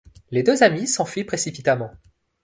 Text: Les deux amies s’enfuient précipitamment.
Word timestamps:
Les 0.31 0.41
deux 0.41 0.63
amies 0.63 0.87
s’enfuient 0.87 1.25
précipitamment. 1.25 1.91